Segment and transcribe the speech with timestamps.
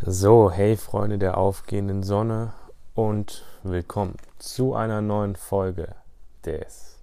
[0.00, 2.52] So, hey Freunde der aufgehenden Sonne
[2.94, 5.96] und willkommen zu einer neuen Folge
[6.44, 7.00] des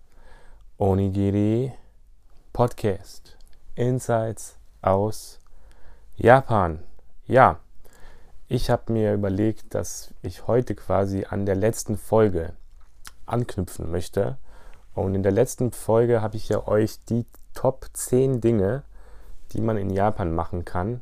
[0.77, 1.73] Onigiri
[2.53, 3.37] Podcast
[3.75, 5.41] Insights aus
[6.15, 6.79] Japan.
[7.27, 7.59] Ja,
[8.47, 12.53] ich habe mir überlegt, dass ich heute quasi an der letzten Folge
[13.25, 14.37] anknüpfen möchte.
[14.93, 18.83] Und in der letzten Folge habe ich ja euch die Top 10 Dinge,
[19.51, 21.01] die man in Japan machen kann,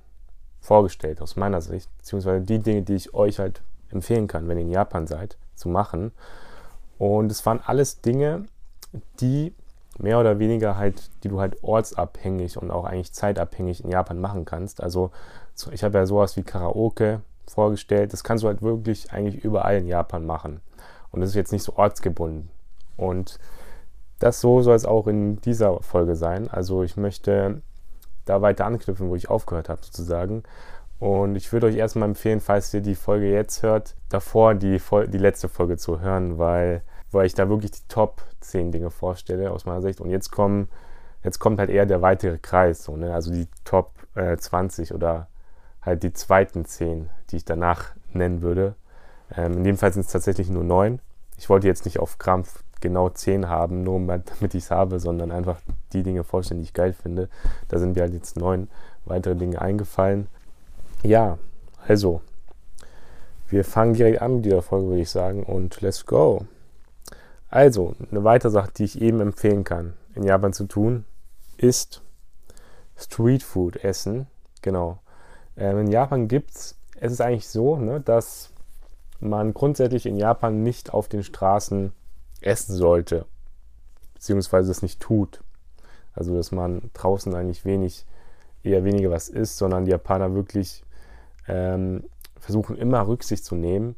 [0.64, 4.64] vorgestellt aus meiner Sicht, beziehungsweise die Dinge, die ich euch halt empfehlen kann, wenn ihr
[4.64, 6.14] in Japan seid, zu machen.
[6.98, 8.46] Und es waren alles Dinge,
[9.20, 9.54] die
[10.00, 14.46] mehr oder weniger halt, die du halt ortsabhängig und auch eigentlich zeitabhängig in Japan machen
[14.46, 14.82] kannst.
[14.82, 15.12] Also
[15.72, 18.14] ich habe ja sowas wie Karaoke vorgestellt.
[18.14, 20.62] Das kannst du halt wirklich eigentlich überall in Japan machen.
[21.12, 22.50] Und das ist jetzt nicht so ortsgebunden.
[22.96, 23.38] Und
[24.20, 26.50] das so soll es auch in dieser Folge sein.
[26.50, 27.62] Also ich möchte
[28.26, 30.44] da weiter anknüpfen, wo ich aufgehört habe, sozusagen.
[31.00, 35.18] Und ich würde euch erstmal empfehlen, falls ihr die Folge jetzt hört, davor die, die
[35.18, 39.66] letzte Folge zu hören, weil, weil ich da wirklich die Top 10 Dinge vorstelle aus
[39.66, 40.00] meiner Sicht.
[40.00, 40.70] Und jetzt kommen,
[41.24, 43.14] jetzt kommt halt eher der weitere Kreis, so, ne?
[43.14, 45.28] also die Top äh, 20 oder
[45.82, 48.76] halt die zweiten 10, die ich danach nennen würde.
[49.36, 51.00] Ähm, in dem Fall sind es tatsächlich nur 9.
[51.38, 55.32] Ich wollte jetzt nicht auf Krampf genau 10 haben, nur damit ich es habe, sondern
[55.32, 55.60] einfach
[55.94, 56.24] die Dinge
[56.62, 57.30] ich geil finde.
[57.70, 58.68] Da sind mir halt jetzt neun
[59.06, 60.28] weitere Dinge eingefallen.
[61.02, 61.40] Ja,
[61.88, 62.22] also,
[63.48, 66.46] wir fangen direkt an mit dieser Folge, würde ich sagen, und let's go.
[67.50, 71.06] Also, eine weitere Sache, die ich eben empfehlen kann, in Japan zu tun,
[71.58, 72.02] ist
[72.98, 74.28] Streetfood essen.
[74.62, 75.00] Genau.
[75.56, 78.52] Ähm, in Japan gibt es, es ist eigentlich so, ne, dass
[79.22, 81.94] man grundsätzlich in Japan nicht auf den Straßen
[82.46, 83.26] essen sollte,
[84.14, 85.42] beziehungsweise es nicht tut.
[86.14, 88.06] Also dass man draußen eigentlich wenig,
[88.64, 90.84] eher weniger was isst, sondern die Japaner wirklich
[91.48, 92.04] ähm,
[92.40, 93.96] versuchen immer Rücksicht zu nehmen.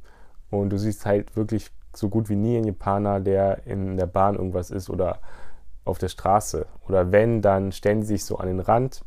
[0.50, 4.36] Und du siehst halt wirklich so gut wie nie einen Japaner, der in der Bahn
[4.36, 5.20] irgendwas isst oder
[5.84, 6.66] auf der Straße.
[6.88, 9.04] Oder wenn, dann stellen sie sich so an den Rand,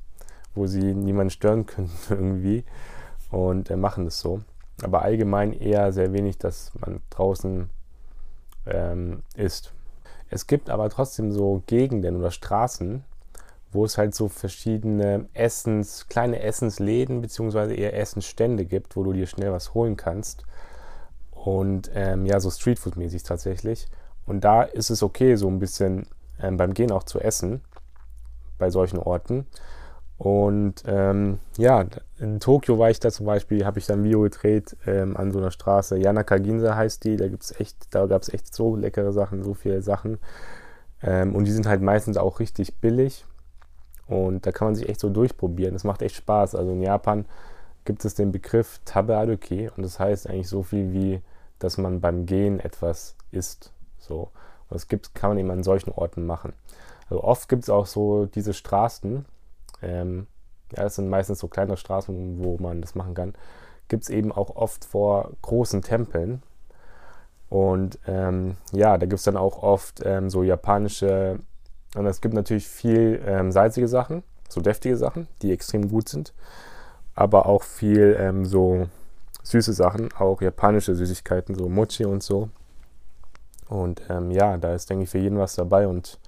[0.55, 2.65] wo sie niemanden stören können irgendwie
[3.31, 4.41] und äh, machen das so.
[4.83, 7.69] Aber allgemein eher sehr wenig, dass man draußen
[8.71, 9.73] ähm, ist.
[10.31, 13.05] Es gibt aber trotzdem so Gegenden oder Straßen,
[13.73, 19.27] wo es halt so verschiedene Essens, kleine Essensläden beziehungsweise eher Essensstände gibt, wo du dir
[19.27, 20.45] schnell was holen kannst.
[21.33, 23.87] Und ähm, ja, so Streetfood-mäßig tatsächlich.
[24.27, 26.07] Und da ist es okay, so ein bisschen
[26.41, 27.63] ähm, beim Gehen auch zu essen,
[28.59, 29.47] bei solchen Orten.
[30.19, 31.87] Und ähm, ja,
[32.19, 35.31] in Tokio war ich da zum Beispiel, habe ich da ein Video gedreht ähm, an
[35.31, 35.97] so einer Straße.
[35.97, 39.55] Yanaka Ginza heißt die, da gibt's echt, da gab es echt so leckere Sachen, so
[39.55, 40.19] viele Sachen.
[41.03, 43.25] Ähm, und die sind halt meistens auch richtig billig.
[44.09, 45.75] Und da kann man sich echt so durchprobieren.
[45.75, 46.57] Das macht echt Spaß.
[46.57, 47.25] Also in Japan
[47.85, 51.21] gibt es den Begriff Tabearuki und das heißt eigentlich so viel wie,
[51.61, 53.73] dass man beim Gehen etwas isst.
[53.99, 54.31] So.
[54.69, 56.55] Und das gibt's, kann man eben an solchen Orten machen.
[57.09, 59.25] Also oft gibt es auch so diese Straßen,
[59.83, 60.27] ähm,
[60.77, 63.35] ja, das sind meistens so kleine Straßen, wo man das machen kann,
[63.89, 66.43] gibt es eben auch oft vor großen Tempeln.
[67.49, 71.41] Und ähm, ja, da gibt es dann auch oft ähm, so japanische,
[71.95, 76.35] und es gibt natürlich viel ähm, salzige Sachen, so deftige Sachen, die extrem gut sind,
[77.15, 78.89] aber auch viel ähm, so
[79.43, 82.51] süße Sachen, auch japanische Süßigkeiten, so Mochi und so.
[83.69, 86.19] Und ähm, ja, da ist, denke ich, für jeden was dabei und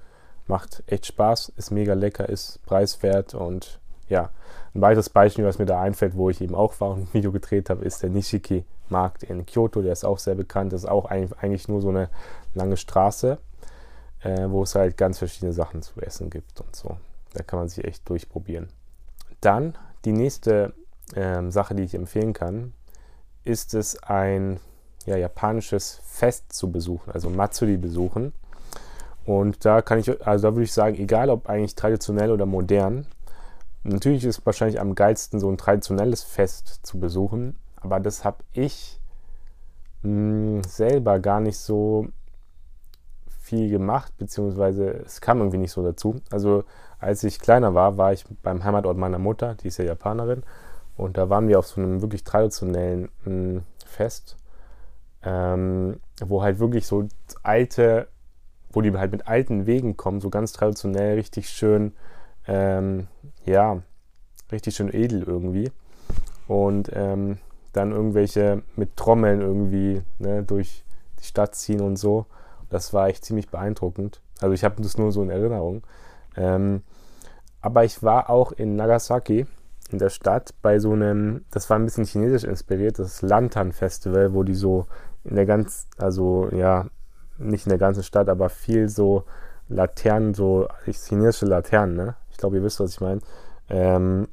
[0.51, 3.81] macht echt Spaß, ist mega lecker, ist preiswert und
[4.11, 4.31] ja,
[4.75, 7.33] ein weiteres Beispiel, was mir da einfällt, wo ich eben auch war und ein Video
[7.33, 9.83] gedreht habe, ist der Nishiki-Markt in Kyoto.
[9.83, 10.73] Der ist auch sehr bekannt.
[10.73, 12.09] Das ist auch eigentlich nur so eine
[12.55, 13.39] lange Straße,
[14.23, 16.97] äh, wo es halt ganz verschiedene Sachen zu essen gibt und so.
[17.35, 18.69] Da kann man sich echt durchprobieren.
[19.41, 20.75] Dann die nächste
[21.15, 22.73] ähm, Sache, die ich empfehlen kann,
[23.45, 24.61] ist es ein
[25.07, 28.33] ja, japanisches Fest zu besuchen, also Matsuri besuchen.
[29.25, 33.07] Und da kann ich, also da würde ich sagen, egal ob eigentlich traditionell oder modern,
[33.83, 38.39] natürlich ist es wahrscheinlich am geilsten, so ein traditionelles Fest zu besuchen, aber das habe
[38.53, 39.01] ich
[40.03, 42.09] mh, hm, selber gar nicht so
[43.41, 46.21] viel gemacht, beziehungsweise es kam irgendwie nicht so dazu.
[46.31, 46.65] Also
[46.99, 50.43] als ich kleiner war, war ich beim Heimatort meiner Mutter, die ist ja Japanerin,
[50.97, 54.37] und da waren wir auf so einem wirklich traditionellen mh, hm, Fest,
[55.23, 57.09] ähm, wo halt wirklich so
[57.43, 58.09] alte
[58.73, 61.93] wo die halt mit alten Wegen kommen, so ganz traditionell, richtig schön,
[62.47, 63.09] ähm,
[63.45, 63.83] ja,
[64.53, 65.71] richtig schön edel irgendwie.
[66.47, 67.39] Und ähm,
[67.73, 70.85] dann irgendwelche mit Trommeln irgendwie ne, durch
[71.21, 72.27] die Stadt ziehen und so.
[72.69, 74.21] Das war echt ziemlich beeindruckend.
[74.41, 75.83] Also ich habe das nur so in Erinnerung.
[76.37, 76.83] Ähm,
[77.61, 79.47] aber ich war auch in Nagasaki
[79.93, 84.33] in der Stadt bei so einem, das war ein bisschen chinesisch inspiriert, das Lantern Festival,
[84.35, 84.87] wo die so
[85.25, 86.87] in der ganz, also ja,
[87.41, 89.25] nicht in der ganzen Stadt, aber viel so
[89.69, 92.17] Laternen, so chinesische Laternen, ne?
[92.31, 93.21] Ich glaube, ihr wisst, was ich meine.
[93.69, 94.29] Ähm,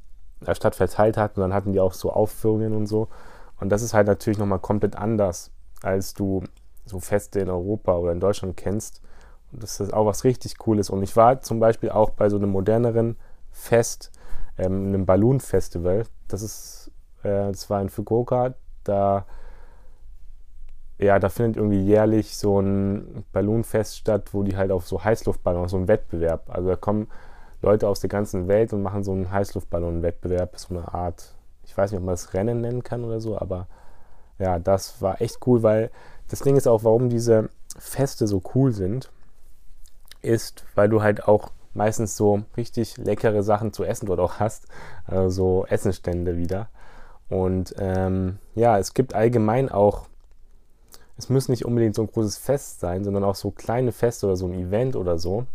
[0.45, 3.07] der Stadt verteilt hat und dann hatten die auch so Aufführungen und so.
[3.59, 5.51] Und das ist halt natürlich nochmal komplett anders,
[5.81, 6.43] als du
[6.85, 9.01] so Feste in Europa oder in Deutschland kennst.
[9.51, 10.89] Und das ist auch was richtig Cooles.
[10.89, 13.17] Und ich war zum Beispiel auch bei so einem moderneren
[13.51, 14.11] Fest,
[14.57, 16.03] ähm, einem Balloon Festival.
[16.27, 16.91] Das ist,
[17.23, 18.53] äh, das war in Fukuoka.
[18.83, 19.25] Da,
[20.99, 25.71] ja, da findet irgendwie jährlich so ein Ballonfest statt, wo die halt auf so Heißluftballons,
[25.71, 26.49] so ein Wettbewerb.
[26.49, 27.07] Also da kommen
[27.61, 31.91] Leute aus der ganzen Welt und machen so einen Heißluftballon-Wettbewerb, so eine Art, ich weiß
[31.91, 33.67] nicht, ob man das Rennen nennen kann oder so, aber
[34.39, 35.91] ja, das war echt cool, weil
[36.29, 39.11] das Ding ist auch, warum diese Feste so cool sind,
[40.21, 44.67] ist, weil du halt auch meistens so richtig leckere Sachen zu essen dort auch hast,
[45.05, 46.69] also so Essenstände wieder.
[47.29, 50.07] Und ähm, ja, es gibt allgemein auch,
[51.17, 54.35] es muss nicht unbedingt so ein großes Fest sein, sondern auch so kleine Feste oder
[54.35, 55.45] so ein Event oder so,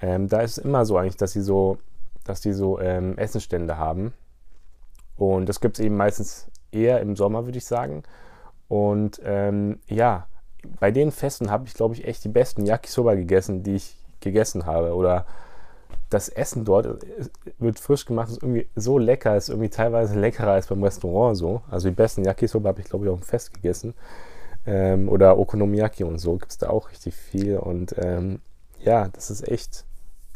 [0.00, 1.78] ähm, da ist es immer so eigentlich, dass sie so,
[2.24, 4.12] dass die so ähm, Essenstände haben.
[5.16, 8.04] Und das gibt es eben meistens eher im Sommer, würde ich sagen.
[8.68, 10.26] Und ähm, ja,
[10.80, 14.66] bei den Festen habe ich, glaube ich, echt die besten Yakisoba gegessen, die ich gegessen
[14.66, 14.94] habe.
[14.94, 15.26] Oder
[16.10, 17.04] das Essen dort
[17.58, 21.62] wird frisch gemacht, ist irgendwie so lecker, ist irgendwie teilweise leckerer als beim Restaurant so.
[21.70, 23.94] Also die besten Yakisoba habe ich, glaube ich, auf dem Fest gegessen.
[24.68, 27.56] Ähm, oder Okonomiyaki und so gibt es da auch richtig viel.
[27.56, 28.40] Und ähm,
[28.80, 29.84] ja, das ist echt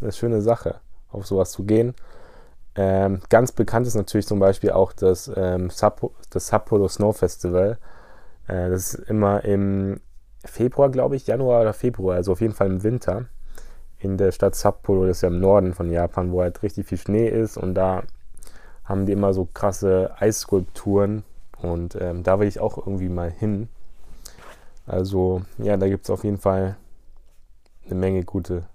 [0.01, 0.77] eine schöne Sache,
[1.11, 1.95] auf sowas zu gehen.
[2.75, 7.77] Ähm, ganz bekannt ist natürlich zum Beispiel auch das, ähm, Sappo, das Sapporo Snow Festival.
[8.49, 10.01] Äh, das ist immer im
[10.47, 13.27] Februar, glaube ich, Januar oder Februar, also auf jeden Fall im Winter
[13.99, 16.99] in der Stadt Sapporo, das ist ja im Norden von Japan, wo halt richtig viel
[16.99, 18.03] Schnee ist und da
[18.85, 21.23] haben die immer so krasse Eisskulpturen
[21.61, 23.69] und ähm, da will ich auch irgendwie mal hin.
[24.87, 26.77] Also ja, da gibt es auf jeden Fall
[27.85, 28.67] eine Menge gute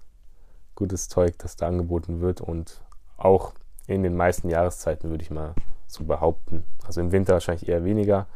[0.78, 2.80] gutes Zeug, das da angeboten wird und
[3.16, 3.52] auch
[3.88, 5.54] in den meisten Jahreszeiten würde ich mal
[5.88, 6.62] so behaupten.
[6.86, 8.26] Also im Winter wahrscheinlich eher weniger,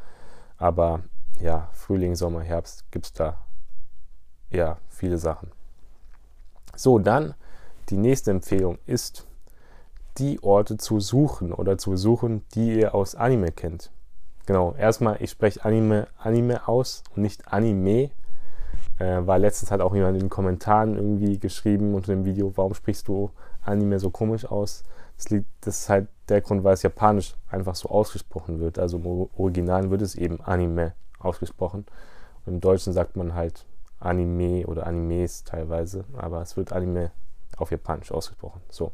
[0.58, 1.04] aber
[1.40, 3.38] ja, Frühling, Sommer, Herbst gibt es da
[4.50, 5.52] ja viele Sachen.
[6.74, 7.34] So, dann
[7.90, 9.26] die nächste Empfehlung ist,
[10.18, 13.92] die Orte zu suchen oder zu suchen, die ihr aus Anime kennt.
[14.46, 18.10] Genau, erstmal, ich spreche Anime, Anime aus und nicht Anime,
[18.98, 22.74] äh, war letztens halt auch jemand in den Kommentaren irgendwie geschrieben unter dem Video, warum
[22.74, 23.30] sprichst du
[23.64, 24.84] Anime so komisch aus?
[25.16, 28.78] Das, liegt, das ist halt der Grund, weil es japanisch einfach so ausgesprochen wird.
[28.78, 31.84] Also im Original wird es eben Anime ausgesprochen.
[32.44, 33.64] Und im Deutschen sagt man halt
[34.00, 37.12] Anime oder Animes teilweise, aber es wird Anime
[37.56, 38.60] auf Japanisch ausgesprochen.
[38.68, 38.92] So.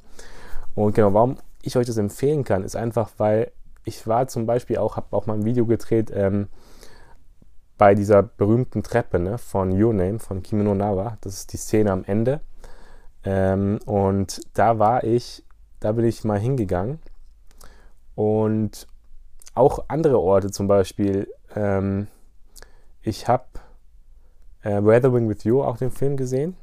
[0.75, 3.51] Und genau, warum ich euch das empfehlen kann, ist einfach, weil
[3.89, 6.49] ich war zum Beispiel auch, habe auch mal ein Video gedreht, ähm,
[7.79, 11.17] bei dieser berühmten Treppe ne, von Your Name, von Kimono Nawa.
[11.21, 12.41] Das ist die Szene am Ende.
[13.25, 15.45] Ähm, und da war ich,
[15.81, 16.99] da bin ich mal hingegangen.
[18.15, 18.87] Und
[19.55, 22.09] auch andere Orte, zum Beispiel, ähm,
[23.03, 23.47] ich habe
[24.63, 26.57] äh, Weathering with You, auch den Film gesehen.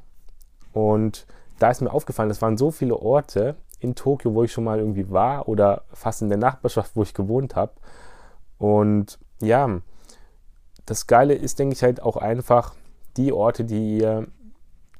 [0.72, 1.26] Und
[1.58, 3.56] da ist mir aufgefallen, es waren so viele Orte
[3.86, 7.14] in Tokio, wo ich schon mal irgendwie war oder fast in der Nachbarschaft, wo ich
[7.14, 7.72] gewohnt habe.
[8.58, 9.80] Und ja,
[10.84, 12.74] das Geile ist, denke ich, halt auch einfach
[13.16, 14.26] die Orte, die ihr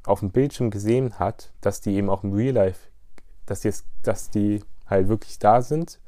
[0.04, 2.88] auf dem Bildschirm gesehen habt, dass die eben auch im Real Life,
[3.44, 6.00] dass die, dass die halt wirklich da sind.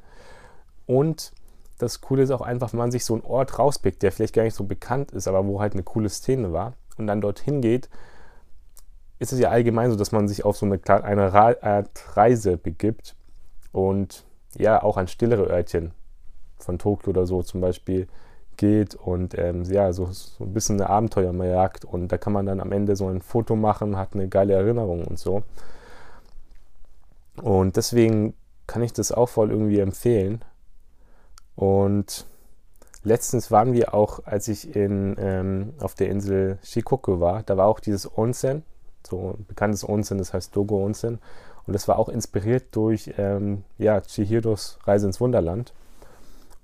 [0.85, 1.33] Und
[1.77, 4.43] das Coole ist auch einfach, wenn man sich so einen Ort rauspickt, der vielleicht gar
[4.43, 7.89] nicht so bekannt ist, aber wo halt eine coole Szene war und dann dorthin geht,
[9.19, 13.15] ist es ja allgemein so, dass man sich auf so eine, eine Art Reise begibt
[13.71, 14.25] und
[14.57, 15.91] ja, auch an stillere Örtchen
[16.57, 18.07] von Tokio oder so zum Beispiel
[18.57, 22.59] geht und ähm, ja, so, so ein bisschen eine Abenteuerjagd und da kann man dann
[22.59, 25.43] am Ende so ein Foto machen, hat eine geile Erinnerung und so.
[27.41, 28.33] Und deswegen
[28.67, 30.43] kann ich das auch voll irgendwie empfehlen.
[31.55, 32.25] Und
[33.03, 37.67] letztens waren wir auch, als ich in, ähm, auf der Insel Shikoku war, da war
[37.67, 38.63] auch dieses Onsen,
[39.07, 41.19] so ein bekanntes Onsen, das heißt Dogo Onsen.
[41.65, 45.73] Und das war auch inspiriert durch ähm, ja, Chihiros Reise ins Wunderland.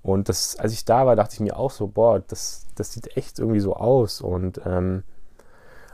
[0.02, 3.16] Und das, als ich da war, dachte ich mir auch so, boah, das, das sieht
[3.16, 4.20] echt irgendwie so aus.
[4.20, 5.02] Und ähm,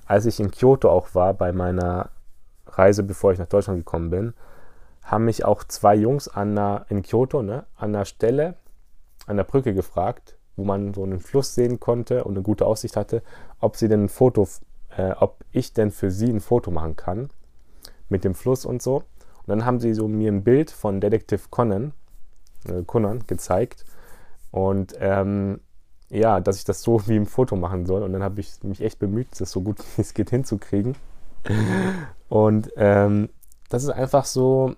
[0.07, 2.11] als ich in Kyoto auch war, bei meiner
[2.67, 4.35] Reise, bevor ich nach Deutschland gekommen bin,
[5.03, 8.55] haben mich auch zwei Jungs an einer, in Kyoto ne, an einer Stelle,
[9.27, 12.97] an der Brücke gefragt, wo man so einen Fluss sehen konnte und eine gute Aussicht
[12.97, 13.23] hatte,
[13.61, 14.47] ob sie denn ein Foto,
[14.97, 17.31] äh, ob ich denn für sie ein Foto machen kann
[18.09, 18.97] mit dem Fluss und so.
[18.97, 21.93] Und dann haben sie so mir ein Bild von Detective Conan
[22.69, 23.85] äh, Kunnern gezeigt.
[24.51, 25.61] Und ähm,
[26.11, 28.03] ja, dass ich das so wie im Foto machen soll.
[28.03, 30.97] Und dann habe ich mich echt bemüht, das so gut wie es geht hinzukriegen.
[32.29, 33.31] Und ähm,
[33.69, 34.77] das ist einfach so,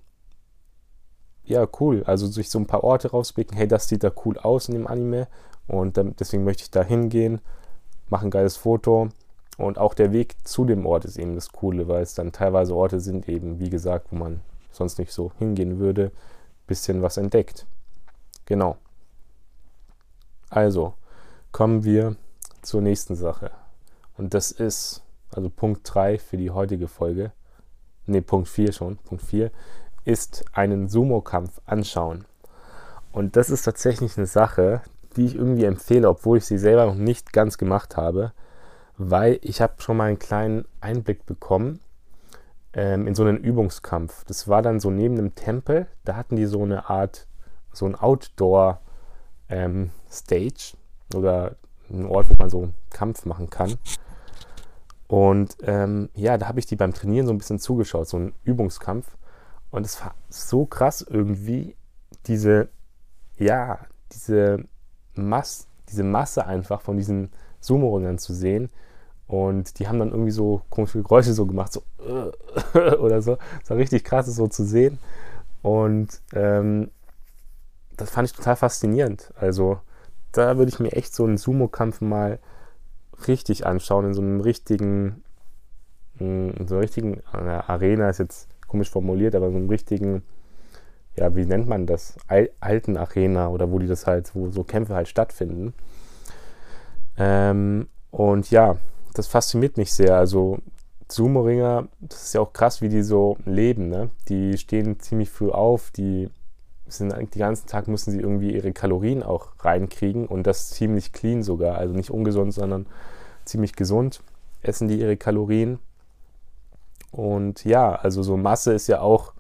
[1.44, 2.04] ja, cool.
[2.04, 4.87] Also sich so ein paar Orte rauspicken, hey, das sieht da cool aus in dem
[4.87, 5.28] Anime.
[5.66, 7.40] Und deswegen möchte ich da hingehen,
[8.09, 9.09] mache ein geiles Foto.
[9.57, 12.75] Und auch der Weg zu dem Ort ist eben das Coole, weil es dann teilweise
[12.75, 16.11] Orte sind, eben wie gesagt, wo man sonst nicht so hingehen würde,
[16.67, 17.67] bisschen was entdeckt.
[18.47, 18.77] Genau.
[20.51, 20.95] Also,
[21.53, 22.17] kommen wir
[22.63, 23.51] zur nächsten Sache.
[24.17, 27.33] Und das ist, also Punkt 3 für die heutige Folge,
[28.07, 29.51] ne, Punkt 4 schon, Punkt 4,
[30.05, 32.25] ist einen Sumo-Kampf anschauen.
[33.13, 34.83] Und das ist tatsächlich eine Sache,
[35.17, 38.33] die ich irgendwie empfehle, obwohl ich sie selber noch nicht ganz gemacht habe,
[38.97, 41.81] weil ich habe schon mal einen kleinen Einblick bekommen
[42.73, 44.25] ähm, in so einen Übungskampf.
[44.25, 47.27] Das war dann so neben einem Tempel, da hatten die so eine Art,
[47.73, 48.81] so ein Outdoor
[49.49, 50.77] ähm, Stage
[51.15, 51.57] oder
[51.91, 53.75] ein Ort, wo man so einen Kampf machen kann.
[55.07, 58.33] Und ähm, ja, da habe ich die beim Trainieren so ein bisschen zugeschaut, so ein
[58.45, 59.17] Übungskampf.
[59.71, 61.77] Und es war so krass irgendwie,
[62.27, 62.69] diese,
[63.37, 63.81] ja,
[64.13, 64.65] diese,
[65.15, 67.31] Mass, diese Masse einfach von diesen
[67.66, 68.71] Sumo-Ringern zu sehen.
[69.26, 71.83] Und die haben dann irgendwie so komische Geräusche so gemacht, so
[72.99, 73.38] oder so.
[73.62, 74.99] Es war richtig krass, das so zu sehen.
[75.62, 76.90] Und ähm,
[77.97, 79.33] das fand ich total faszinierend.
[79.37, 79.78] Also
[80.33, 82.38] da würde ich mir echt so einen Sumo-Kampf mal
[83.28, 85.23] richtig anschauen, in so einem richtigen,
[86.18, 90.23] in so einer richtigen Arena ist jetzt komisch formuliert, aber so einem richtigen,
[91.16, 92.16] ja, wie nennt man das?
[92.61, 95.75] alten Arena oder wo die das halt, wo so Kämpfe halt stattfinden.
[97.18, 98.76] Ähm, und ja,
[99.14, 100.16] das fasziniert mich sehr.
[100.16, 100.59] Also
[101.11, 103.88] Sumo-Ringer, das ist ja auch krass, wie die so leben.
[103.88, 104.11] Ne?
[104.28, 106.30] Die stehen ziemlich früh auf, die
[106.87, 111.42] sind den ganzen Tag müssen sie irgendwie ihre Kalorien auch reinkriegen und das ziemlich clean
[111.42, 112.87] sogar, also nicht ungesund, sondern
[113.44, 114.23] ziemlich gesund
[114.62, 115.78] essen die ihre Kalorien.
[117.11, 119.33] Und ja, also so Masse ist ja auch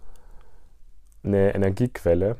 [1.24, 2.36] eine Energiequelle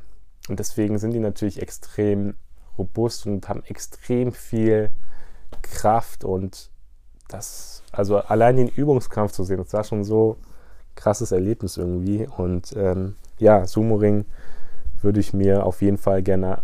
[0.47, 2.35] und deswegen sind die natürlich extrem
[2.77, 4.91] robust und haben extrem viel
[5.71, 6.69] Kraft und
[7.27, 10.37] das, also allein den Übungskampf zu sehen, das war schon so
[10.95, 14.25] krasses Erlebnis irgendwie und ähm, ja, Sumo-Ring
[15.01, 16.63] würde ich mir auf jeden Fall gerne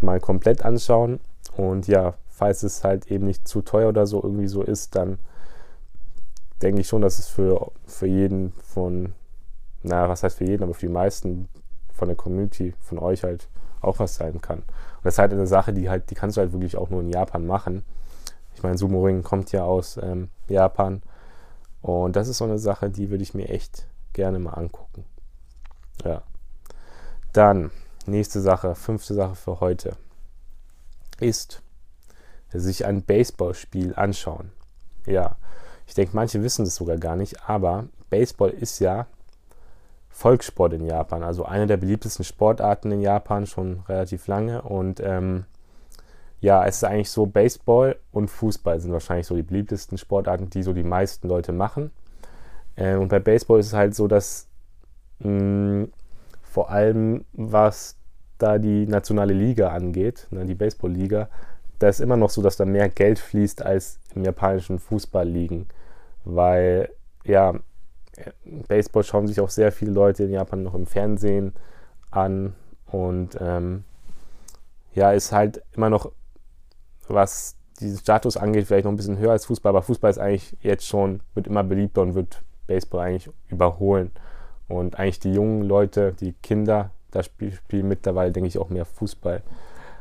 [0.00, 1.20] mal komplett anschauen.
[1.56, 5.18] Und ja, falls es halt eben nicht zu teuer oder so irgendwie so ist, dann
[6.62, 9.12] denke ich schon, dass es für, für jeden von,
[9.82, 11.48] na, was heißt für jeden, aber für die meisten
[11.92, 13.48] von der Community, von euch halt
[13.80, 14.58] auch was sein kann.
[14.58, 17.00] Und das ist halt eine Sache, die halt, die kannst du halt wirklich auch nur
[17.00, 17.84] in Japan machen.
[18.54, 21.02] Ich meine, Sumo Ring kommt ja aus ähm, Japan.
[21.82, 25.04] Und das ist so eine Sache, die würde ich mir echt gerne mal angucken.
[26.04, 26.22] Ja.
[27.32, 27.70] Dann,
[28.06, 29.96] nächste Sache, fünfte Sache für heute,
[31.20, 31.62] ist
[32.52, 34.52] sich ein Baseballspiel anschauen.
[35.06, 35.36] Ja,
[35.86, 39.06] ich denke, manche wissen das sogar gar nicht, aber Baseball ist ja
[40.08, 44.62] Volkssport in Japan, also eine der beliebtesten Sportarten in Japan schon relativ lange.
[44.62, 45.44] Und ähm,
[46.44, 50.62] ja, es ist eigentlich so, Baseball und Fußball sind wahrscheinlich so die beliebtesten Sportarten, die
[50.62, 51.90] so die meisten Leute machen.
[52.76, 54.46] Äh, und bei Baseball ist es halt so, dass
[55.20, 55.92] mh, mm,
[56.42, 57.96] vor allem was
[58.36, 61.30] da die nationale Liga angeht, ne, die Baseballliga,
[61.78, 65.66] da ist immer noch so, dass da mehr Geld fließt als im japanischen Fußballligen,
[66.26, 66.90] weil
[67.24, 67.54] ja,
[68.68, 71.54] Baseball schauen sich auch sehr viele Leute in Japan noch im Fernsehen
[72.10, 72.52] an
[72.86, 73.84] und ähm,
[74.94, 76.12] ja, ist halt immer noch,
[77.08, 80.56] was diesen Status angeht, vielleicht noch ein bisschen höher als Fußball, aber Fußball ist eigentlich
[80.60, 84.10] jetzt schon, wird immer beliebter und wird Baseball eigentlich überholen.
[84.68, 88.84] Und eigentlich die jungen Leute, die Kinder, da spielen, spielen mittlerweile, denke ich, auch mehr
[88.84, 89.42] Fußball.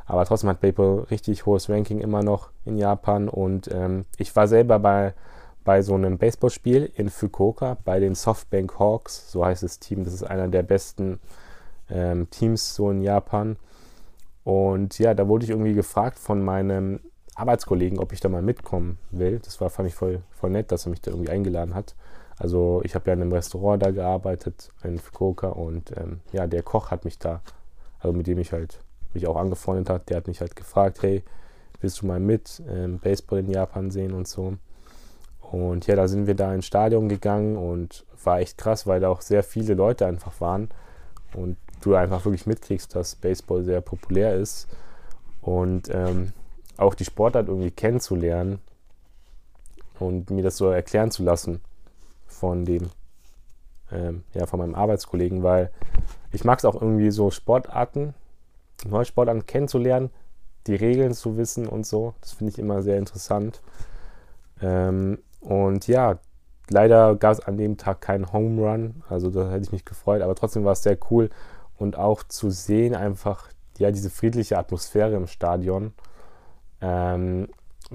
[0.05, 3.29] Aber trotzdem hat Baseball richtig hohes Ranking immer noch in Japan.
[3.29, 5.13] Und ähm, ich war selber bei,
[5.63, 10.03] bei so einem Baseballspiel in Fukuoka bei den Softbank Hawks, so heißt das Team.
[10.03, 11.19] Das ist einer der besten
[11.89, 13.57] ähm, Teams so in Japan.
[14.43, 16.99] Und ja, da wurde ich irgendwie gefragt von meinem
[17.35, 19.39] Arbeitskollegen, ob ich da mal mitkommen will.
[19.39, 21.95] Das war, fand ich voll, voll nett, dass er mich da irgendwie eingeladen hat.
[22.37, 26.63] Also ich habe ja in einem Restaurant da gearbeitet in Fukuoka und ähm, ja, der
[26.63, 27.41] Koch hat mich da,
[27.99, 28.79] also mit dem ich halt
[29.13, 31.23] mich auch angefreundet hat, der hat mich halt gefragt, hey,
[31.79, 34.55] willst du mal mit ähm, Baseball in Japan sehen und so.
[35.41, 39.09] Und ja, da sind wir da ins Stadion gegangen und war echt krass, weil da
[39.09, 40.69] auch sehr viele Leute einfach waren
[41.35, 44.67] und du einfach wirklich mitkriegst, dass Baseball sehr populär ist
[45.41, 46.33] und ähm,
[46.77, 48.59] auch die Sportart irgendwie kennenzulernen
[49.99, 51.61] und mir das so erklären zu lassen
[52.25, 52.89] von dem,
[53.91, 55.71] ähm, ja, von meinem Arbeitskollegen, weil
[56.31, 58.13] ich mag es auch irgendwie so Sportarten,
[58.85, 60.09] neue Sportarten kennenzulernen,
[60.67, 62.15] die Regeln zu wissen und so.
[62.21, 63.61] Das finde ich immer sehr interessant.
[64.61, 66.19] Ähm, und ja,
[66.69, 70.21] leider gab es an dem Tag keinen Home Run, also da hätte ich mich gefreut,
[70.21, 71.29] aber trotzdem war es sehr cool
[71.83, 75.93] und auch zu sehen einfach, ja, diese friedliche Atmosphäre im Stadion.
[76.81, 77.49] Ähm,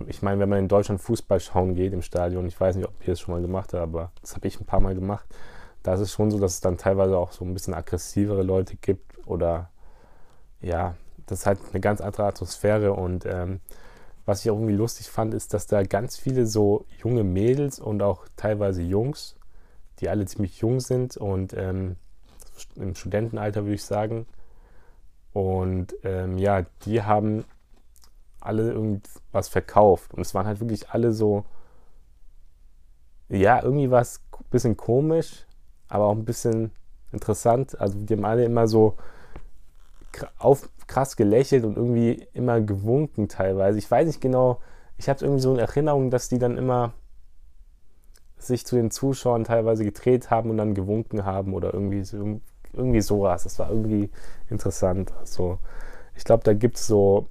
[0.06, 2.94] ich meine, wenn man in Deutschland Fußball schauen geht im Stadion, ich weiß nicht, ob
[3.06, 5.26] ihr es schon mal gemacht habt, aber das habe ich ein paar Mal gemacht,
[5.82, 8.76] da ist es schon so, dass es dann teilweise auch so ein bisschen aggressivere Leute
[8.76, 9.70] gibt oder
[10.60, 10.94] ja,
[11.26, 13.60] das ist halt eine ganz andere Atmosphäre und ähm,
[14.26, 18.02] was ich auch irgendwie lustig fand, ist, dass da ganz viele so junge Mädels und
[18.02, 19.36] auch teilweise Jungs,
[20.00, 21.96] die alle ziemlich jung sind und ähm,
[22.76, 24.26] im Studentenalter würde ich sagen.
[25.32, 27.44] Und ähm, ja, die haben
[28.40, 30.14] alle irgendwas verkauft.
[30.14, 31.44] Und es waren halt wirklich alle so,
[33.28, 35.46] ja, irgendwie was ein bisschen komisch,
[35.88, 36.70] aber auch ein bisschen
[37.12, 37.78] interessant.
[37.80, 38.96] Also die haben alle immer so
[40.38, 43.78] auf, krass gelächelt und irgendwie immer gewunken teilweise.
[43.78, 44.60] Ich weiß nicht genau,
[44.96, 46.92] ich habe irgendwie so eine Erinnerung, dass die dann immer
[48.38, 52.40] sich zu den Zuschauern teilweise gedreht haben und dann gewunken haben oder irgendwie so,
[52.72, 53.44] irgendwie sowas.
[53.44, 54.10] Das war irgendwie
[54.50, 55.12] interessant.
[55.18, 55.58] Also
[56.16, 57.28] ich glaube, da gibt es so,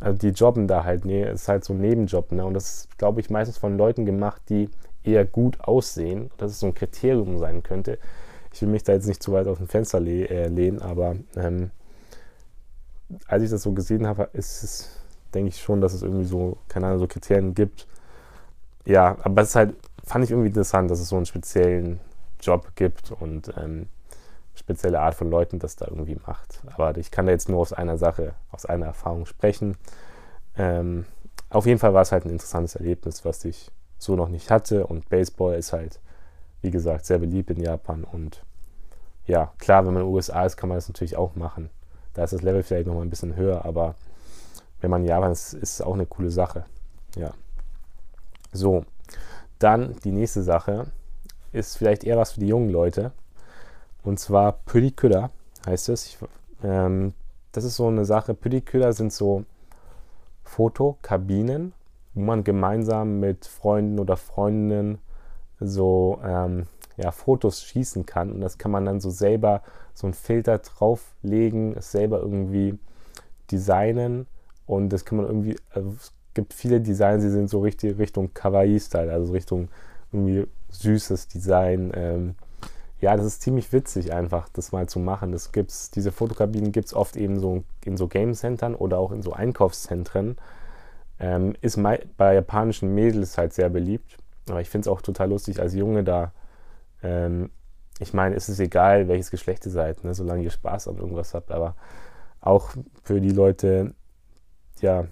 [0.00, 2.44] also die jobben da halt, nee, ist halt so ein Nebenjob, ne?
[2.44, 4.70] Und das ist, glaube ich, meistens von Leuten gemacht, die
[5.04, 7.98] eher gut aussehen, dass es so ein Kriterium sein könnte.
[8.52, 11.16] Ich will mich da jetzt nicht zu weit auf dem Fenster le äh, lehnen, aber
[11.36, 11.70] ähm,
[13.26, 15.00] als ich das so gesehen habe, ist es,
[15.34, 17.86] denke ich schon, dass es irgendwie so, keine Ahnung, so Kriterien gibt.
[18.86, 22.00] Ja, aber es ist halt, fand ich irgendwie interessant, dass es so einen speziellen
[22.40, 23.88] Job gibt und ähm,
[24.54, 26.60] spezielle Art von Leuten das da irgendwie macht.
[26.74, 29.76] Aber ich kann da jetzt nur aus einer Sache, aus einer Erfahrung sprechen.
[30.56, 31.06] Ähm,
[31.50, 34.86] auf jeden Fall war es halt ein interessantes Erlebnis, was ich so noch nicht hatte.
[34.86, 36.00] Und Baseball ist halt,
[36.62, 38.04] wie gesagt, sehr beliebt in Japan.
[38.04, 38.44] Und
[39.26, 41.70] ja, klar, wenn man in den USA ist, kann man das natürlich auch machen.
[42.12, 43.96] Da ist das Level vielleicht noch mal ein bisschen höher, aber
[44.80, 46.64] wenn man in Japan ist, ist es auch eine coole Sache.
[47.16, 47.32] Ja.
[48.52, 48.84] So,
[49.58, 50.86] dann die nächste Sache
[51.52, 53.12] ist vielleicht eher was für die jungen Leute.
[54.04, 55.30] Und zwar Pödiküller
[55.66, 56.18] heißt es.
[56.62, 57.14] Ähm,
[57.52, 58.34] das ist so eine Sache.
[58.34, 59.44] Pödiküller sind so
[60.44, 61.72] Fotokabinen,
[62.12, 64.98] wo man gemeinsam mit Freunden oder Freundinnen
[65.58, 68.30] so ähm, ja, Fotos schießen kann.
[68.30, 69.62] Und das kann man dann so selber
[69.94, 72.78] so einen Filter drauflegen, es selber irgendwie
[73.50, 74.26] designen.
[74.66, 78.34] Und das kann man irgendwie, also es gibt viele Designs, die sind so richtig Richtung
[78.34, 79.68] Kawaii-Style, also Richtung
[80.12, 81.92] irgendwie süßes Design.
[81.94, 82.34] Ähm,
[83.04, 85.32] ja, das ist ziemlich witzig einfach, das mal zu machen.
[85.32, 89.22] Das gibt's, diese Fotokabinen gibt es oft eben so in so Game-Centern oder auch in
[89.22, 90.36] so Einkaufszentren.
[91.20, 91.80] Ähm, ist
[92.16, 94.16] bei japanischen Mädels halt sehr beliebt.
[94.48, 96.32] Aber ich finde es auch total lustig, als Junge da
[97.02, 97.50] ähm,
[98.00, 101.34] ich meine, es ist egal, welches Geschlecht ihr seid, ne, solange ihr Spaß an irgendwas
[101.34, 101.76] habt, aber
[102.40, 102.70] auch
[103.04, 103.94] für die Leute,
[104.80, 105.06] ja,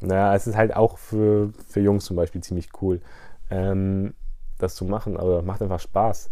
[0.00, 3.00] naja, es ist halt auch für, für Jungs zum Beispiel ziemlich cool,
[3.50, 4.14] ähm,
[4.58, 6.30] das zu machen, aber macht einfach Spaß.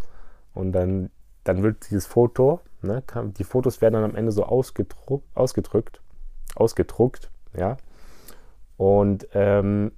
[0.54, 1.10] Und dann,
[1.44, 6.00] dann wird dieses Foto, ne, kann, die Fotos werden dann am Ende so ausgedruckt, ausgedrückt,
[6.54, 7.76] ausgedruckt, ja.
[8.76, 9.92] Und ähm,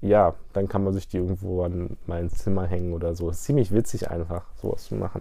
[0.00, 3.30] ja, dann kann man sich die irgendwo an mein Zimmer hängen oder so.
[3.30, 5.20] Ist ziemlich witzig einfach, sowas zu machen.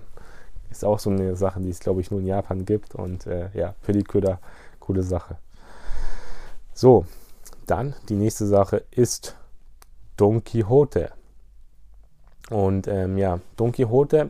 [0.69, 2.95] Ist auch so eine Sache, die es, glaube ich, nur in Japan gibt.
[2.95, 4.39] Und äh, ja, für die Köder,
[4.79, 5.37] coole Sache.
[6.73, 7.05] So,
[7.65, 9.35] dann die nächste Sache ist
[10.15, 11.11] Don Quixote.
[12.49, 14.29] Und ähm, ja, Don Quixote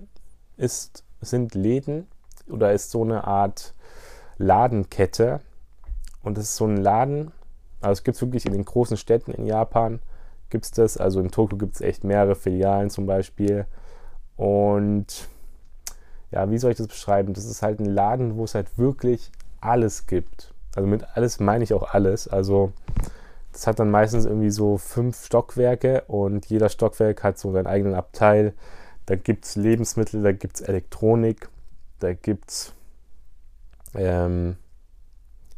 [0.60, 2.08] ist, sind Läden
[2.50, 3.74] oder ist so eine Art
[4.38, 5.39] Ladenkette.
[6.22, 7.32] Und es ist so ein Laden,
[7.82, 10.00] also es gibt es wirklich in den großen Städten in Japan
[10.50, 10.98] gibt es das.
[10.98, 13.65] Also in Tokio gibt es echt mehrere Filialen zum Beispiel.
[14.36, 15.28] Und
[16.32, 17.34] ja, wie soll ich das beschreiben?
[17.34, 20.54] Das ist halt ein Laden, wo es halt wirklich alles gibt.
[20.76, 22.28] Also mit alles meine ich auch alles.
[22.28, 22.72] Also
[23.52, 27.95] das hat dann meistens irgendwie so fünf Stockwerke und jeder Stockwerk hat so seinen eigenen
[27.95, 28.54] Abteil.
[29.10, 31.50] Da gibt es Lebensmittel, da gibt es Elektronik,
[31.98, 32.74] da gibt es
[33.95, 34.56] ähm,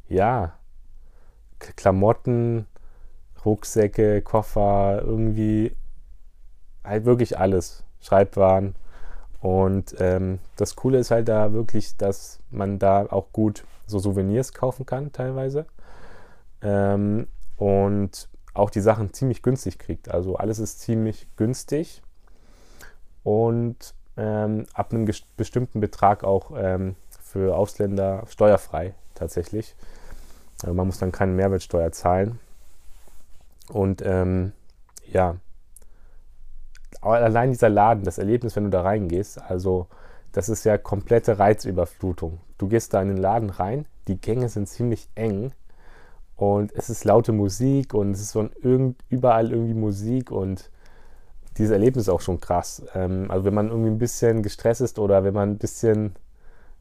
[0.08, 0.54] ja,
[1.60, 2.66] Klamotten,
[3.44, 5.76] Rucksäcke, Koffer, irgendwie
[6.86, 7.84] halt wirklich alles.
[8.00, 8.74] Schreibwaren.
[9.42, 14.54] Und ähm, das Coole ist halt da wirklich, dass man da auch gut so Souvenirs
[14.54, 15.66] kaufen kann, teilweise.
[16.62, 20.10] Ähm, und auch die Sachen ziemlich günstig kriegt.
[20.10, 22.02] Also alles ist ziemlich günstig
[23.24, 29.76] und ähm, ab einem bestimmten Betrag auch ähm, für Ausländer steuerfrei tatsächlich.
[30.62, 32.40] Also man muss dann keine Mehrwertsteuer zahlen.
[33.70, 34.52] Und ähm,
[35.06, 35.38] ja,
[37.02, 39.88] allein dieser Laden, das Erlebnis, wenn du da reingehst, also
[40.32, 42.40] das ist ja komplette Reizüberflutung.
[42.58, 45.52] Du gehst da in den Laden rein, die Gänge sind ziemlich eng
[46.36, 50.71] und es ist laute Musik und es ist von irgend, überall irgendwie Musik und
[51.58, 52.84] dieses Erlebnis ist auch schon krass.
[52.94, 56.16] Ähm, also wenn man irgendwie ein bisschen gestresst ist oder wenn man ein bisschen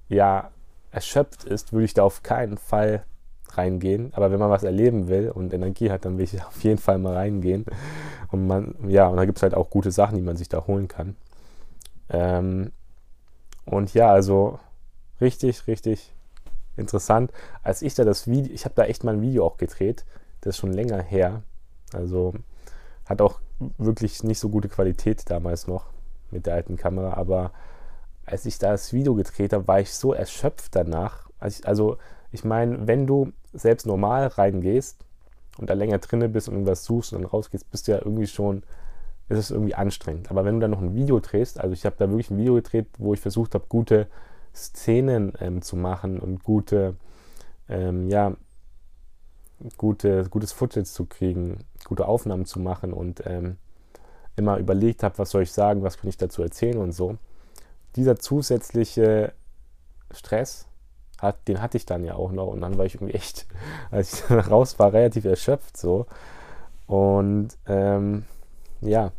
[0.08, 0.50] ja
[0.90, 3.04] erschöpft ist, würde ich da auf keinen Fall
[3.52, 4.12] reingehen.
[4.14, 6.98] Aber wenn man was erleben will und Energie hat, dann will ich auf jeden Fall
[6.98, 7.66] mal reingehen.
[8.30, 10.66] Und man, ja, und da gibt es halt auch gute Sachen, die man sich da
[10.66, 11.16] holen kann.
[12.08, 12.72] Ähm,
[13.64, 14.58] und ja, also
[15.20, 16.12] richtig, richtig
[16.76, 17.32] interessant.
[17.62, 20.04] Als ich da das Video, ich habe da echt mal ein Video auch gedreht,
[20.40, 21.42] das ist schon länger her.
[21.92, 22.34] Also
[23.10, 23.40] hat auch
[23.76, 25.86] wirklich nicht so gute Qualität damals noch
[26.30, 27.50] mit der alten Kamera, aber
[28.24, 31.28] als ich da das Video gedreht habe, war ich so erschöpft danach.
[31.40, 31.98] Also ich, also
[32.30, 35.04] ich meine, wenn du selbst normal reingehst
[35.58, 38.28] und da länger drinne bist und irgendwas suchst und dann rausgehst, bist du ja irgendwie
[38.28, 38.62] schon,
[39.28, 40.30] ist es irgendwie anstrengend.
[40.30, 42.54] Aber wenn du dann noch ein Video drehst, also ich habe da wirklich ein Video
[42.54, 44.06] gedreht, wo ich versucht habe, gute
[44.54, 46.94] Szenen ähm, zu machen und gute,
[47.68, 48.36] ähm, ja,
[49.76, 51.58] gute, gutes Footage zu kriegen,
[51.90, 53.56] gute Aufnahmen zu machen und ähm,
[54.36, 57.18] immer überlegt habe, was soll ich sagen, was kann ich dazu erzählen und so.
[57.96, 59.32] Dieser zusätzliche
[60.12, 60.68] Stress,
[61.18, 63.48] hat, den hatte ich dann ja auch noch und dann war ich irgendwie echt,
[63.90, 66.06] als ich raus war, relativ erschöpft so.
[66.86, 68.24] Und ähm,
[68.80, 69.10] ja,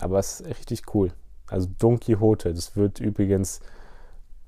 [0.00, 1.10] aber es ist richtig cool.
[1.48, 3.58] Also Don Quixote, das wird übrigens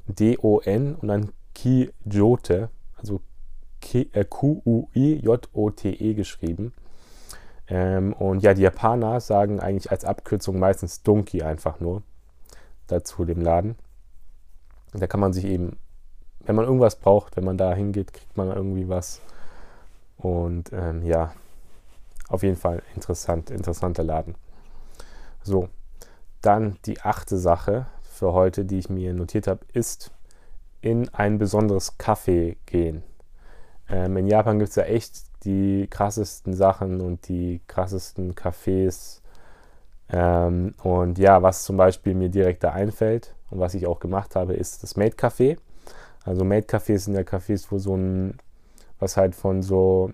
[0.07, 3.21] D-O-N und dann Quixote, also
[3.81, 4.55] Q-U-I-J-O-T-E
[6.15, 6.73] geschrieben.
[7.71, 12.03] Ähm, und ja, die Japaner sagen eigentlich als Abkürzung meistens Donkey einfach nur
[12.89, 13.77] dazu dem Laden.
[14.93, 15.79] Da kann man sich eben,
[16.41, 19.21] wenn man irgendwas braucht, wenn man da hingeht, kriegt man irgendwie was.
[20.19, 21.33] Und ähm, ja,
[22.29, 24.35] auf jeden Fall interessant, interessanter Laden.
[25.43, 25.69] So,
[26.43, 30.11] dann die achte Sache für heute, die ich mir notiert habe, ist
[30.81, 33.05] in ein besonderes Café gehen.
[33.91, 39.21] Ähm, in Japan gibt es ja echt die krassesten Sachen und die krassesten Cafés.
[40.13, 44.37] Ähm, und ja, was zum Beispiel mir direkt da einfällt und was ich auch gemacht
[44.37, 45.59] habe, ist das Made Café.
[46.25, 48.39] Also Made Cafés sind ja Cafés, wo so ein,
[48.99, 50.13] was halt von so,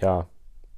[0.00, 0.26] ja,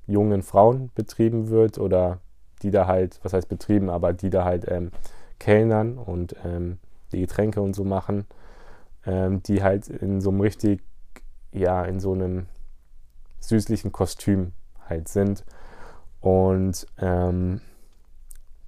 [0.07, 2.19] jungen Frauen betrieben wird oder
[2.63, 4.91] die da halt, was heißt betrieben, aber die da halt ähm,
[5.39, 6.79] kellnern und ähm,
[7.13, 8.27] die Getränke und so machen,
[9.07, 10.83] ähm, die halt in so einem richtig
[11.53, 12.47] ja in so einem
[13.41, 14.53] süßlichen Kostüm
[14.89, 15.45] halt sind.
[16.21, 17.61] Und ähm,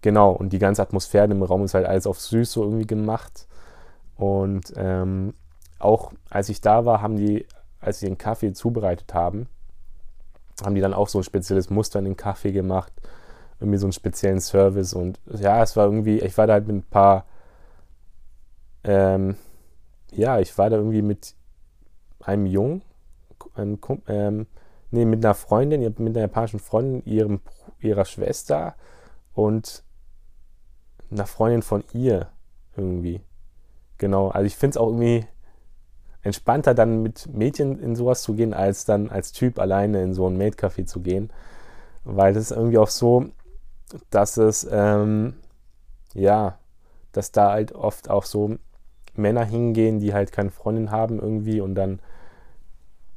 [0.03, 3.47] genau, und die ganze Atmosphäre im Raum ist halt alles auf süß so irgendwie gemacht.
[4.17, 5.35] Und ähm,
[5.79, 7.47] auch als ich da war, haben die,
[7.81, 9.49] als sie den Kaffee zubereitet haben,
[10.65, 12.93] haben die dann auch so ein spezielles Muster in den Kaffee gemacht,
[13.61, 14.95] irgendwie so einen speziellen Service.
[14.95, 17.25] Und ja, es war irgendwie, ich war da halt mit ein paar,
[18.85, 19.37] ähm,
[20.13, 21.35] ja, ich war da irgendwie mit
[22.25, 22.83] einem Jungen,
[23.55, 24.47] einem, ähm,
[24.91, 27.41] nee, mit einer Freundin, mit einer japanischen Freundin, ihrem,
[27.81, 28.75] ihrer Schwester
[29.35, 29.83] und
[31.11, 32.29] einer Freundin von ihr
[32.77, 33.21] irgendwie.
[33.99, 35.27] Genau, also ich finde es auch irgendwie
[36.23, 40.29] entspannter, dann mit Mädchen in sowas zu gehen, als dann als Typ alleine in so
[40.29, 41.31] ein Maidcafé zu gehen.
[42.05, 43.27] Weil das ist irgendwie auch so,
[44.11, 45.35] dass es, ähm,
[46.15, 46.59] ja,
[47.13, 48.57] dass da halt oft auch so
[49.15, 52.01] Männer hingehen, die halt keine Freundin haben irgendwie und dann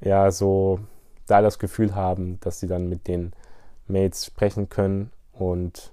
[0.02, 0.80] ja so
[1.26, 3.34] da das Gefühl haben, dass sie dann mit den
[3.88, 5.12] Mates sprechen können.
[5.34, 5.92] Und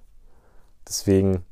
[0.89, 1.45] deswegen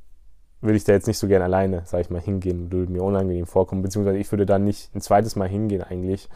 [0.61, 3.47] würde ich da jetzt nicht so gern alleine, sag ich mal, hingehen, würde mir unangenehm
[3.47, 6.29] vorkommen, beziehungsweise ich würde da nicht ein zweites Mal hingehen eigentlich,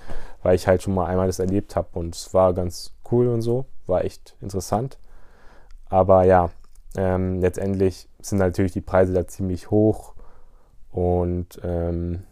[0.42, 3.42] weil ich halt schon mal einmal das erlebt habe und es war ganz cool und
[3.42, 4.98] so, war echt interessant.
[5.88, 6.50] Aber ja,
[6.96, 10.14] ähm, letztendlich sind natürlich die Preise da ziemlich hoch.
[10.90, 12.24] Und ähm,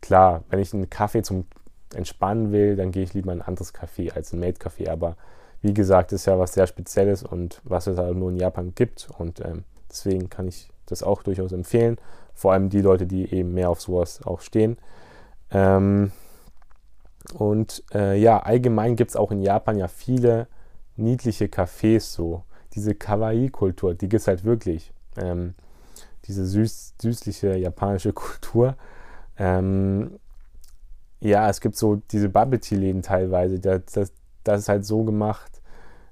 [0.00, 1.46] klar, wenn ich einen Kaffee zum
[1.94, 4.90] Entspannen will, dann gehe ich lieber in ein anderes Café als ein Made-Café.
[4.90, 5.16] Aber
[5.62, 9.08] wie gesagt, ist ja was sehr Spezielles und was es halt nur in Japan gibt.
[9.18, 11.96] Und ähm, deswegen kann ich das auch durchaus empfehlen.
[12.34, 14.78] Vor allem die Leute, die eben mehr auf sowas auch stehen.
[15.50, 16.12] Ähm,
[17.34, 20.46] und äh, ja, allgemein gibt es auch in Japan ja viele
[20.96, 22.44] niedliche Cafés so.
[22.74, 24.92] Diese Kawaii-Kultur, die gibt es halt wirklich.
[25.16, 25.54] Ähm,
[26.26, 28.76] diese süß, süßliche japanische Kultur.
[29.36, 30.18] Ähm,
[31.20, 33.60] ja, es gibt so diese Bubble Tea Läden teilweise.
[33.60, 34.12] Das, das,
[34.44, 35.60] das ist halt so gemacht,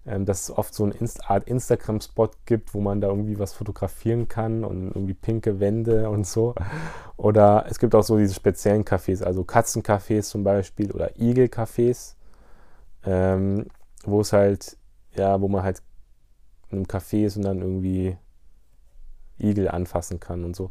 [0.07, 3.55] ähm, dass es oft so eine Inst Art Instagram-Spot gibt, wo man da irgendwie was
[3.55, 6.55] fotografieren kann und irgendwie pinke Wände und so.
[7.17, 12.15] Oder es gibt auch so diese speziellen Cafés, also Katzencafés zum Beispiel oder Igelcafés,
[13.05, 13.67] ähm,
[14.05, 14.77] wo es halt,
[15.15, 15.83] ja, wo man halt
[16.71, 18.17] in einem Café ist und dann irgendwie
[19.39, 20.71] Igel anfassen kann und so.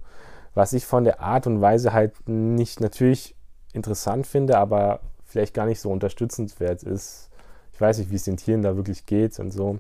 [0.54, 3.37] Was ich von der Art und Weise halt nicht, natürlich
[3.78, 7.30] interessant finde, aber vielleicht gar nicht so unterstützenswert ist.
[7.74, 9.80] Ich weiß nicht, wie es den Tieren da wirklich geht und so.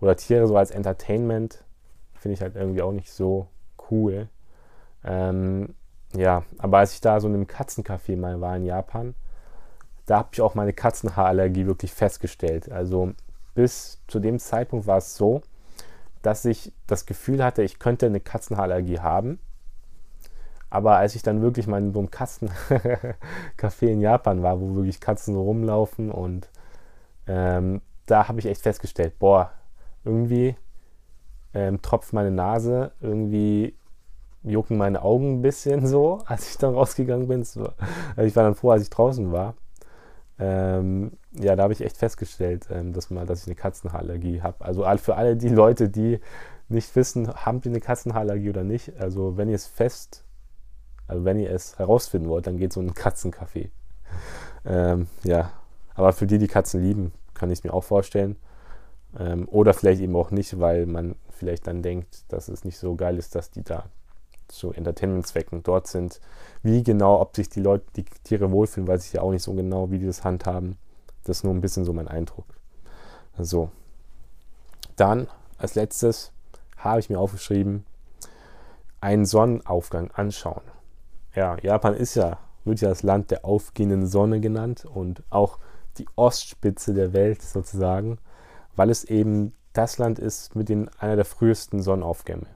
[0.00, 1.64] Oder Tiere so als Entertainment
[2.14, 3.46] finde ich halt irgendwie auch nicht so
[3.90, 4.28] cool.
[5.04, 5.74] Ähm,
[6.16, 9.14] ja, aber als ich da so in einem Katzencafé mal war in Japan,
[10.06, 12.70] da habe ich auch meine Katzenhaarallergie wirklich festgestellt.
[12.72, 13.12] Also
[13.54, 15.42] bis zu dem Zeitpunkt war es so,
[16.22, 19.38] dass ich das Gefühl hatte, ich könnte eine Katzenhaarallergie haben.
[20.70, 25.00] Aber als ich dann wirklich mal in so einem Katzencafé in Japan war, wo wirklich
[25.00, 26.50] Katzen so rumlaufen und
[27.26, 29.52] ähm, da habe ich echt festgestellt, boah,
[30.04, 30.56] irgendwie
[31.54, 33.74] ähm, tropft meine Nase, irgendwie
[34.42, 37.44] jucken meine Augen ein bisschen so, als ich dann rausgegangen bin.
[37.44, 37.68] So,
[38.16, 39.54] also ich war dann froh, als ich draußen war.
[40.40, 44.64] Ähm, ja, da habe ich echt festgestellt, ähm, dass, mal, dass ich eine Katzenhaarallergie habe.
[44.64, 46.20] Also für alle die Leute, die
[46.68, 48.96] nicht wissen, haben die eine Katzenhaarallergie oder nicht.
[49.00, 50.24] Also wenn ihr es fest,
[51.08, 53.70] also wenn ihr es herausfinden wollt, dann geht so ein Katzencafé.
[54.64, 55.50] Ähm, ja,
[55.94, 58.36] aber für die, die Katzen lieben, kann ich es mir auch vorstellen.
[59.18, 62.94] Ähm, oder vielleicht eben auch nicht, weil man vielleicht dann denkt, dass es nicht so
[62.94, 63.86] geil ist, dass die da
[64.48, 66.20] zu Entertainment-Zwecken dort sind.
[66.62, 69.52] Wie genau, ob sich die Leute, die Tiere wohlfühlen, weiß ich ja auch nicht so
[69.54, 70.76] genau, wie die das handhaben.
[71.24, 72.46] Das ist nur ein bisschen so mein Eindruck.
[73.38, 73.70] So.
[74.96, 76.32] Dann als letztes
[76.76, 77.84] habe ich mir aufgeschrieben,
[79.00, 80.62] einen Sonnenaufgang anschauen.
[81.38, 85.60] Ja, Japan ist ja, wird ja das Land der aufgehenden Sonne genannt und auch
[85.98, 88.18] die Ostspitze der Welt sozusagen,
[88.74, 92.46] weil es eben das Land ist mit den, einer der frühesten Sonnenaufgänge.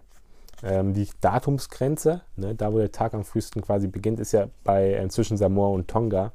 [0.64, 4.94] Ähm, die Datumsgrenze, ne, da wo der Tag am frühesten quasi beginnt, ist ja bei
[4.94, 6.32] äh, zwischen Samoa und Tonga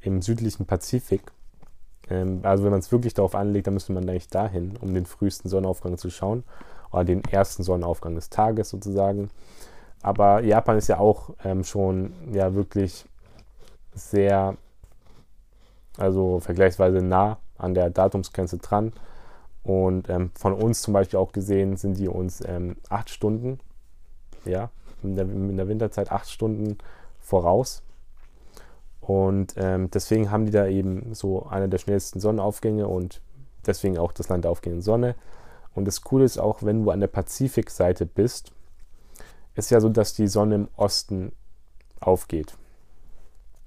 [0.00, 1.30] im südlichen Pazifik.
[2.08, 5.04] Ähm, also wenn man es wirklich darauf anlegt, dann müsste man eigentlich dahin, um den
[5.04, 6.44] frühesten Sonnenaufgang zu schauen.
[6.90, 9.28] Oder den ersten Sonnenaufgang des Tages sozusagen.
[10.02, 13.04] Aber Japan ist ja auch ähm, schon ja wirklich
[13.94, 14.56] sehr,
[15.96, 18.92] also vergleichsweise nah an der Datumsgrenze dran.
[19.62, 23.60] Und ähm, von uns zum Beispiel auch gesehen sind die uns ähm, acht Stunden,
[24.44, 24.70] ja,
[25.04, 26.78] in der, in der, Winterzeit acht Stunden
[27.20, 27.82] voraus.
[29.00, 33.20] Und ähm, deswegen haben die da eben so eine der schnellsten Sonnenaufgänge und
[33.66, 35.14] deswegen auch das Land der aufgehenden Sonne.
[35.74, 38.52] Und das Coole ist auch, wenn du an der Pazifikseite bist,
[39.54, 41.32] ist ja so, dass die Sonne im Osten
[42.00, 42.54] aufgeht.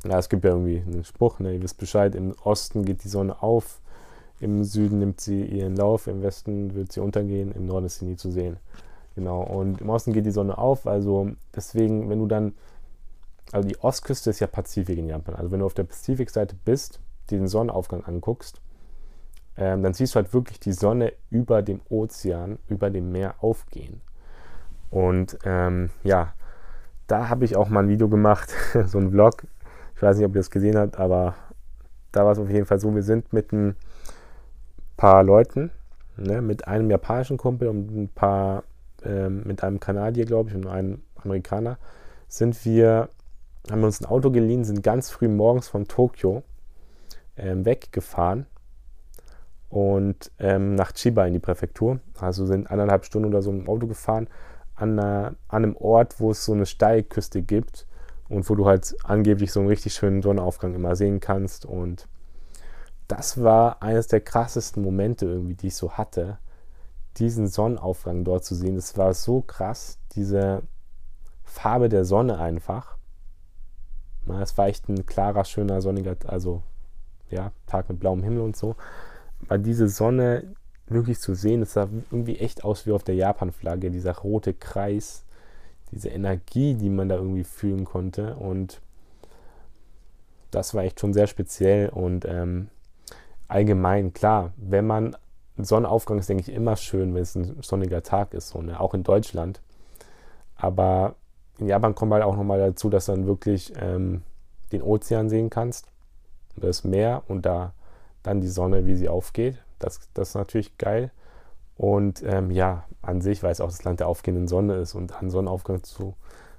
[0.03, 3.09] Ja, es gibt ja irgendwie einen Spruch, ne, ihr wisst Bescheid, im Osten geht die
[3.09, 3.81] Sonne auf,
[4.39, 8.05] im Süden nimmt sie ihren Lauf, im Westen wird sie untergehen, im Norden ist sie
[8.05, 8.57] nie zu sehen.
[9.15, 12.53] Genau, und im Osten geht die Sonne auf, also deswegen, wenn du dann,
[13.51, 16.99] also die Ostküste ist ja Pazifik in Japan, also wenn du auf der Pazifikseite bist,
[17.31, 18.61] den Sonnenaufgang anguckst,
[19.57, 24.01] ähm, dann siehst du halt wirklich die Sonne über dem Ozean, über dem Meer aufgehen.
[24.89, 26.33] Und ähm, ja,
[27.07, 28.53] da habe ich auch mal ein Video gemacht,
[28.85, 29.43] so ein Vlog.
[29.95, 31.35] Ich weiß nicht, ob ihr das gesehen habt, aber
[32.11, 33.75] da war es auf jeden Fall so, wir sind mit ein
[34.97, 35.71] paar Leuten,
[36.17, 38.63] ne, mit einem japanischen Kumpel und ein paar,
[39.03, 41.77] ähm, mit einem Kanadier, glaube ich, und einem Amerikaner,
[42.27, 43.09] sind wir,
[43.69, 46.43] haben wir uns ein Auto geliehen, sind ganz früh morgens von Tokio
[47.37, 48.45] ähm, weggefahren
[49.69, 51.99] und ähm, nach Chiba in die Präfektur.
[52.19, 54.27] Also sind eineinhalb Stunden oder so im Auto gefahren
[54.75, 57.87] an, einer, an einem Ort, wo es so eine Steilküste gibt
[58.29, 61.65] und wo du halt angeblich so einen richtig schönen Sonnenaufgang immer sehen kannst.
[61.65, 62.07] Und
[63.07, 66.37] das war eines der krassesten Momente irgendwie, die ich so hatte,
[67.17, 68.75] diesen Sonnenaufgang dort zu sehen.
[68.75, 70.63] Das war so krass, diese
[71.43, 72.97] Farbe der Sonne einfach.
[74.41, 76.63] Es war echt ein klarer, schöner, sonniger, also
[77.29, 78.75] ja, Tag mit blauem Himmel und so.
[79.47, 80.55] Weil diese Sonne
[80.87, 85.23] wirklich zu sehen, es sah irgendwie echt aus wie auf der Japan-Flagge, dieser rote Kreis,
[85.91, 88.35] diese Energie, die man da irgendwie fühlen konnte.
[88.35, 88.81] Und
[90.51, 92.69] das war echt schon sehr speziell und ähm,
[93.47, 95.15] allgemein, klar, wenn man
[95.57, 98.79] Sonnenaufgang ist, denke ich, immer schön, wenn es ein sonniger Tag ist, so, ne?
[98.79, 99.61] auch in Deutschland.
[100.55, 101.15] Aber
[101.59, 104.21] in Japan kommt halt auch nochmal dazu, dass du dann wirklich ähm,
[104.71, 105.87] den Ozean sehen kannst,
[106.57, 107.73] das Meer und da
[108.23, 109.63] dann die Sonne, wie sie aufgeht.
[109.79, 111.11] Das, das ist natürlich geil.
[111.77, 115.21] Und ähm, ja, an sich, weil es auch das Land der aufgehenden Sonne ist und
[115.21, 116.15] an Sonnenaufgang zu,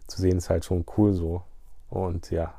[0.06, 1.42] zu sehen, ist halt schon cool so.
[1.88, 2.54] Und ja,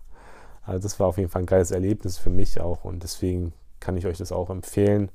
[0.63, 3.95] also das war auf jeden Fall ein geiles Erlebnis für mich auch und deswegen kann
[3.95, 5.11] ich euch das auch empfehlen.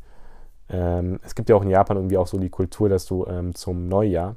[0.68, 3.54] Ähm, es gibt ja auch in Japan irgendwie auch so die Kultur, dass du ähm,
[3.54, 4.36] zum Neujahr,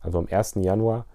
[0.00, 0.56] also am 1.
[0.56, 1.06] Januar,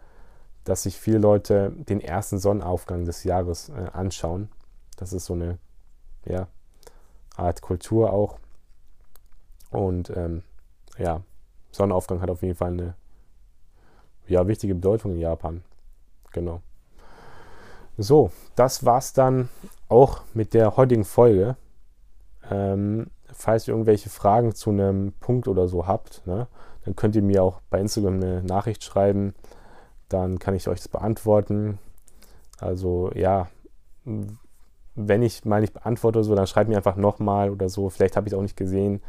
[0.64, 4.50] dass sich viele Leute den ersten Sonnenaufgang des Jahres äh, anschauen.
[4.98, 5.60] Das ist so eine
[6.26, 6.48] ja,
[7.36, 8.40] Art Kultur auch.
[9.72, 10.44] Und ähm,
[10.98, 11.22] ja,
[11.72, 12.96] Sonnenaufgang hat auf jeden Fall eine
[14.28, 15.64] ja, wichtige Bedeutung in Japan.
[16.32, 16.62] Genau.
[17.98, 19.50] So, das war's dann
[19.88, 21.56] auch mit der heutigen Folge.
[22.50, 26.48] Ähm, falls ihr irgendwelche Fragen zu einem Punkt oder so habt, ne,
[26.84, 29.34] dann könnt ihr mir auch bei Instagram eine Nachricht schreiben.
[30.10, 31.80] Dann kann ich euch das beantworten.
[32.60, 33.48] Also ja,
[34.96, 37.90] wenn ich mal nicht beantworte oder so, dann schreibt mir einfach nochmal oder so.
[37.90, 39.02] Vielleicht habe ich es auch nicht gesehen.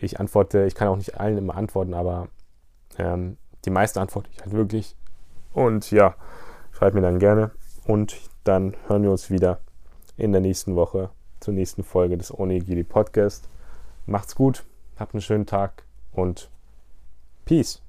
[0.00, 2.28] Ich antworte, ich kann auch nicht allen immer antworten, aber
[2.98, 4.96] ähm, die meisten antworte ich halt wirklich.
[5.52, 6.14] Und ja,
[6.72, 7.50] schreibt mir dann gerne.
[7.86, 9.60] Und dann hören wir uns wieder
[10.16, 11.10] in der nächsten Woche
[11.40, 13.48] zur nächsten Folge des Onigiri Podcast.
[14.06, 14.64] Macht's gut,
[14.98, 16.50] habt einen schönen Tag und
[17.44, 17.82] Peace.